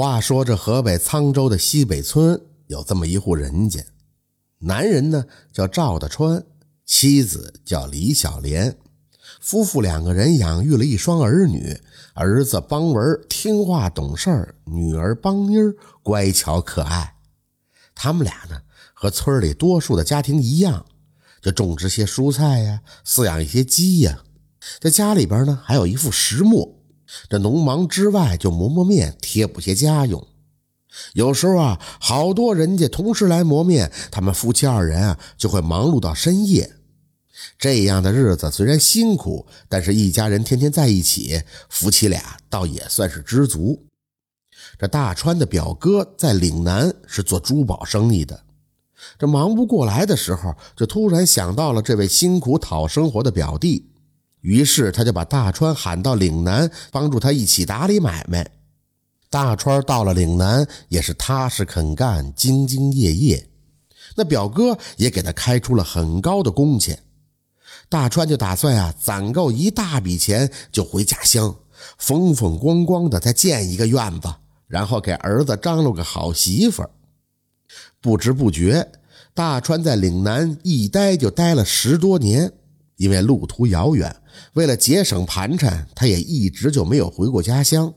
[0.00, 3.84] 话说这河北沧州的西北村有这么一户人家，
[4.60, 6.42] 男人呢叫赵大川，
[6.86, 8.78] 妻子叫李小莲，
[9.42, 11.78] 夫妇两个人养育了一双儿女，
[12.14, 17.16] 儿子邦文听话懂事儿女儿邦妮儿乖巧可爱。
[17.94, 18.62] 他们俩呢
[18.94, 20.86] 和村里多数的家庭一样，
[21.42, 24.20] 就种植些蔬菜呀，饲养一些鸡呀，
[24.80, 26.79] 在家里边呢还有一副石磨。
[27.28, 30.26] 这农忙之外，就磨磨面，贴补些家用。
[31.12, 36.72] 有时候啊，好多人家同时来磨面，他们夫妻二人啊就会忙碌到深夜。
[37.58, 43.86] 这样的日子虽然辛苦，但是一家人天天在一起，夫妻俩倒也算是知足。
[44.78, 48.42] 这大川的表哥在岭南是做珠宝生意的，
[49.18, 53.89] 这忙不过来的时候，就突然想到了这位辛苦讨生活的表弟。
[54.40, 58.50] 于是他就把大川喊到岭南，帮助他一起打理买卖。
[59.28, 63.48] 大川到了岭南，也是踏实肯干、兢兢业业。
[64.16, 66.98] 那表哥也给他开出了很高的工钱。
[67.88, 71.54] 大川就打算啊，攒够一大笔钱就回家乡，
[71.98, 74.28] 风风光光的再建一个院子，
[74.66, 76.90] 然后给儿子张罗个好媳妇儿。
[78.00, 78.90] 不知不觉，
[79.34, 82.52] 大川在岭南一待就待了十多年。
[82.96, 84.14] 因为路途遥远，
[84.54, 87.92] 为了节省盘缠，他也一直就没有回过家乡。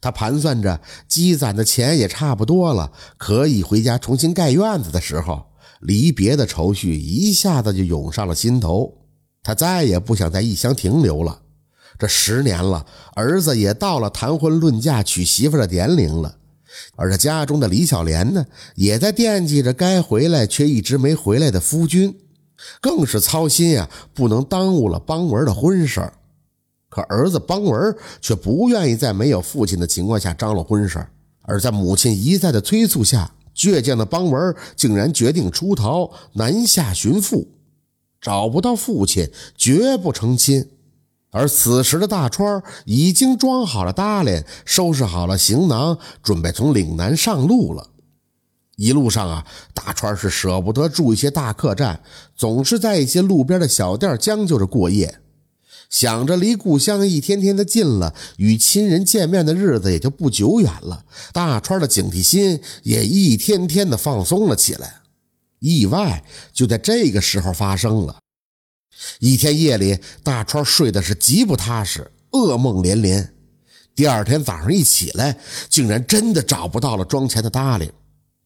[0.00, 5.46] 他盘算着积攒的钱也差不多了，可以回家重新盖院子的时候，
[5.80, 8.92] 离别的愁绪一下子就涌上了心头。
[9.42, 11.40] 他再也不想在异乡停留了。
[11.98, 16.36] 这十年了，儿子也到了谈婚论嫁娶媳妇的年龄了，
[16.96, 18.44] 而这家中的李小莲呢，
[18.74, 22.14] 也在惦记着该回来却一直没回来的夫君。
[22.80, 26.12] 更是操心呀，不能耽误了邦文的婚事
[26.88, 31.04] 可儿子邦文却不愿意在没有父亲的情况下张罗婚事
[31.42, 37.48] 而在母亲一再的催促下，倔强的邦文竟然决定出逃南下寻父。
[38.20, 40.70] 找不到父亲，绝不成亲。
[41.30, 47.88] 而此时的大川已经装好了搭链，收拾好了行囊，准备从岭南上路了。
[48.76, 52.00] 一路上啊，大川是舍不得住一些大客栈，
[52.34, 55.20] 总是在一些路边的小店将就着过夜。
[55.90, 65.02] 想着离故乡一天天的近了，与亲人见面的日子也就不久远了，大川的警惕心也一天天的放松了起来。
[65.60, 68.16] 意外就在这个时候发生了。
[69.20, 73.32] 一天夜里，大川睡的是极不踏实，噩梦连连。
[73.94, 77.92] 第二天早上一起来，竟然真的找不到了装钱的搭理。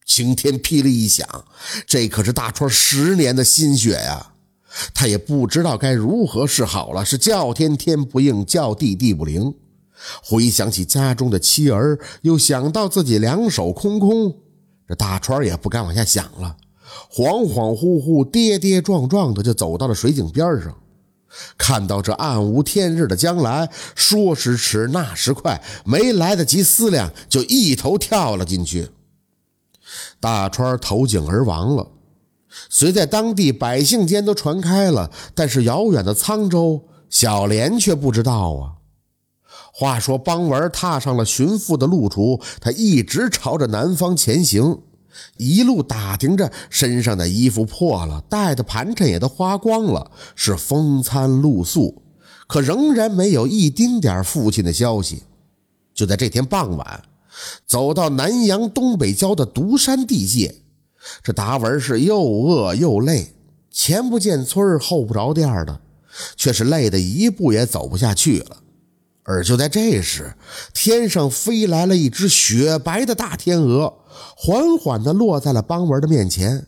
[0.09, 1.45] 晴天霹雳一响，
[1.85, 4.31] 这可是大川十年的心血呀！
[4.91, 9.53] 他也不知道该如何是好了，是叫天天不应，叫地地不灵。
[10.23, 14.35] 回想起家中的妻儿，又想到自己两手空空，
[14.87, 16.57] 这大川也不敢往下想了，
[17.13, 20.75] 恍恍惚惚、跌跌撞撞的就走到了水井边上，
[21.55, 28.89] 看到这暗无天日的将来，说时迟，那时快，没来得及思量，就一头跳了进去。
[30.19, 31.87] 大川投井而亡了，
[32.69, 38.73] 虽在当地百姓间都传开了，但是遥远的沧州，小莲却不知道啊。
[39.71, 44.81] 话说邦文踏上了寻父的路途，他一直朝着南方前行，
[45.37, 52.01] 一路打听着身上的衣服破了，带的盘缠也都花光了，是风餐露宿，
[52.47, 55.23] 可仍然没有一丁点父亲的消息。
[55.93, 57.03] 就在这天傍晚。
[57.65, 60.55] 走到南阳东北郊的独山地界，
[61.23, 63.33] 这达文是又饿又累，
[63.71, 65.79] 前不见村后不着店的，
[66.35, 68.57] 却是累得一步也走不下去了。
[69.23, 70.33] 而就在这时，
[70.73, 73.93] 天上飞来了一只雪白的大天鹅，
[74.35, 76.65] 缓缓地落在了邦文的面前，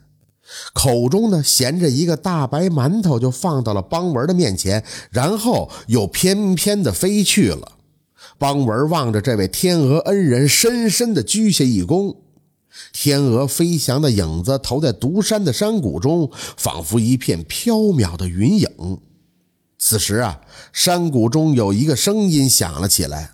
[0.73, 7.71] 口中呢衔着一个大白馒头，就放到了邦文的面前，然后又翩翩地飞去了。
[8.41, 12.15] 邦文望着这位天鹅恩人，深深地鞠下一躬。
[12.91, 16.27] 天鹅飞翔的影子投在独山的山谷中，
[16.57, 18.97] 仿佛一片飘渺的云影。
[19.77, 20.41] 此时啊，
[20.73, 23.33] 山谷中有一个声音响了起来：“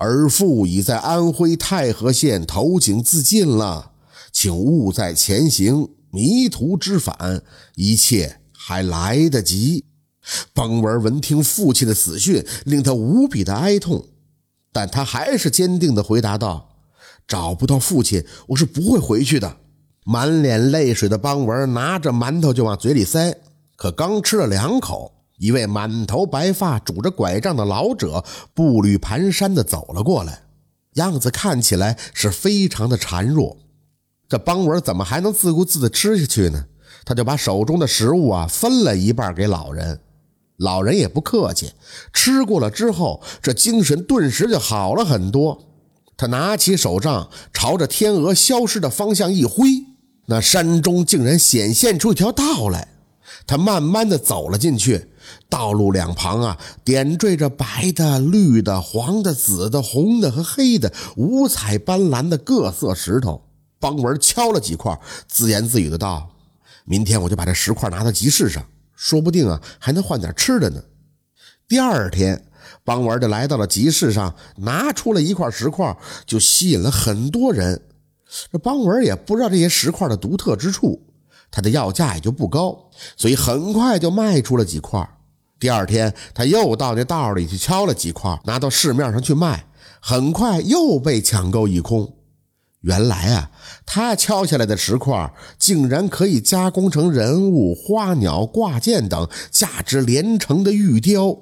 [0.00, 3.92] 儿父已在安徽太和县投井自尽了，
[4.32, 7.42] 请勿再前行，迷途知返，
[7.74, 9.84] 一切还来得及。”
[10.54, 14.06] 邦文闻听父亲的死讯，令他无比的哀痛。
[14.72, 16.70] 但他还是坚定地回答道
[17.26, 19.56] ：“找不到父亲，我是不会回去的。”
[20.04, 23.36] 满脸泪水的邦文拿着馒头就往嘴里塞，
[23.76, 28.24] 可刚吃了两口，一位满头白发、拄着拐杖的老者
[28.54, 30.42] 步履蹒跚地走了过来。
[30.94, 33.58] 样子看起来是非常的孱弱。
[34.28, 36.66] 这邦文怎么还能自顾自的吃下去呢？
[37.04, 40.00] 他就把手中的食物啊分了一半给老人，
[40.60, 41.72] 老人也不客气，
[42.12, 45.66] 吃过了之后，这精神顿时就好了很多。
[46.16, 49.68] 他拿起手杖，朝着天鹅消失的方向一挥，
[50.26, 52.88] 那山中竟然显现出一条道来。
[53.46, 55.08] 他慢慢的走了进去，
[55.48, 63.42] 道路两旁啊，点缀着白的、绿的、黄的、紫的、红的和黑的五彩斑斓的各色石头。
[63.78, 66.28] 邦文敲了几块，自言自语的道
[66.84, 68.62] ：“明天我就把这石块拿到集市上，
[69.00, 70.82] 说不定啊，还能换点吃的呢。”
[71.66, 72.44] 第二天。
[72.84, 77.80] 邦文就来到了集市上，拿出了一块石块，就吸引了很多人。
[78.50, 81.00] 这邦文也不知道这些石块的独特之处，
[81.50, 85.08] 他的要价也就不高，所以很快就卖出了几块。
[85.58, 89.66] 第二天，他又到那道里去敲了几块，拿到市面上去卖，
[90.00, 92.16] 很快又被抢购一空。
[92.80, 93.50] 原来啊，
[93.84, 101.36] 他敲下来的石块竟然可以加工成人物、花鸟、挂件等价值连城的玉雕。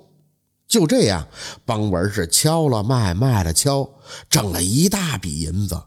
[0.67, 1.29] 就这样，
[1.64, 3.88] 邦文是敲了卖，卖了敲，
[4.29, 5.81] 挣了一大笔银子。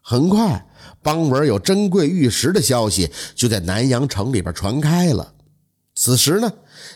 [0.00, 0.66] 很快，
[1.02, 5.34] 邦文有珍贵玉石的消息就在南阳城里边传开了。
[5.94, 6.50] 此时呢，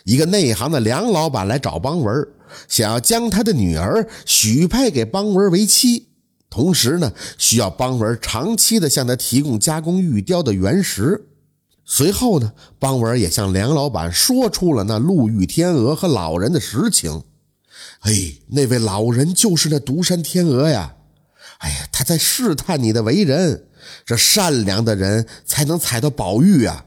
[0.05, 2.27] 一个内行的梁老板来找邦文，
[2.69, 6.12] 想要将他的女儿许配给邦文为妻，
[6.53, 11.29] 同时呢，需要邦文长期的向他提供加工玉雕的原石。
[11.87, 17.23] 随后呢，邦文也向梁老板说出了那陆玉天鹅和老人的实情。
[18.01, 18.13] 哎，
[18.49, 20.97] 那位老人就是那独山天鹅呀！
[21.61, 23.65] 哎呀，他在试探你的为人，
[24.05, 26.85] 这善良的人才能采到宝玉啊！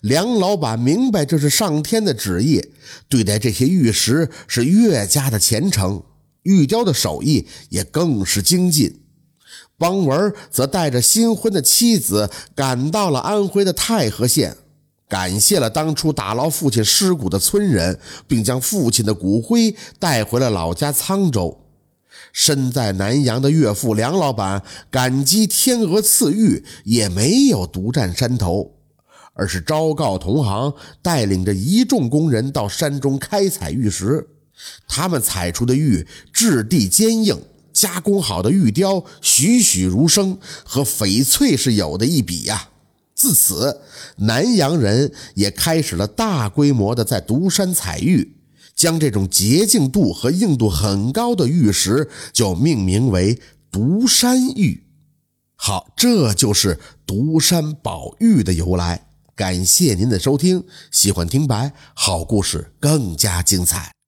[0.00, 2.72] 梁老板明白这是上天的旨意，
[3.08, 6.02] 对待这些玉石是越加的虔诚，
[6.42, 9.02] 玉雕的手艺也更是精进。
[9.76, 14.56] 邦文则带着新婚的妻子赶到了安徽的太和县，
[15.08, 17.98] 感谢了当初打捞父亲尸骨的村人，
[18.28, 21.56] 并将父亲的骨灰带回了老家沧州。
[22.32, 28.74] 身在南阳的岳父梁老板感激天鹅赐玉，也没有独占山头，
[29.32, 34.28] 而是昭告同行，带领着一众工人到山中开采玉石。
[34.88, 37.40] 他们采出的玉质地坚硬。
[37.72, 42.68] 加工好的玉雕栩栩如生，和翡翠是有的一比呀。
[43.14, 43.80] 自此，
[44.16, 48.36] 南阳人也开始了大规模的在独山采玉，
[48.74, 53.40] 将这种洁净度和硬度很高的玉石就命名为
[53.70, 54.84] 独山玉。
[55.54, 59.06] 好，这就是独山宝玉的由来。
[59.36, 63.99] 感谢您的收听，喜欢听白好故事更加精彩。